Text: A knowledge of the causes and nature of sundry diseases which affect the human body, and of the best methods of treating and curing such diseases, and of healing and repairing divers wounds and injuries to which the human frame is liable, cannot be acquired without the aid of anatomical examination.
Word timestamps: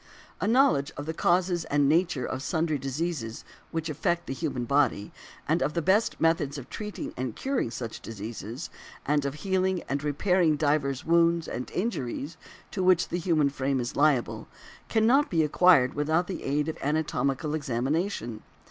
A 0.39 0.47
knowledge 0.47 0.91
of 0.97 1.05
the 1.05 1.13
causes 1.13 1.63
and 1.65 1.87
nature 1.87 2.25
of 2.25 2.41
sundry 2.41 2.79
diseases 2.79 3.45
which 3.69 3.87
affect 3.87 4.25
the 4.25 4.33
human 4.33 4.65
body, 4.65 5.11
and 5.47 5.61
of 5.61 5.75
the 5.75 5.81
best 5.83 6.19
methods 6.19 6.57
of 6.57 6.71
treating 6.71 7.13
and 7.15 7.35
curing 7.35 7.69
such 7.69 7.99
diseases, 8.01 8.71
and 9.05 9.25
of 9.25 9.35
healing 9.45 9.83
and 9.87 10.03
repairing 10.03 10.55
divers 10.55 11.05
wounds 11.05 11.47
and 11.47 11.69
injuries 11.69 12.35
to 12.71 12.81
which 12.83 13.09
the 13.09 13.19
human 13.19 13.51
frame 13.51 13.79
is 13.79 13.95
liable, 13.95 14.47
cannot 14.89 15.29
be 15.29 15.43
acquired 15.43 15.93
without 15.93 16.25
the 16.25 16.41
aid 16.45 16.67
of 16.67 16.79
anatomical 16.81 17.53
examination. 17.53 18.41